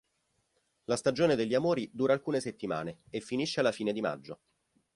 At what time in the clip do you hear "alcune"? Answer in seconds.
2.13-2.39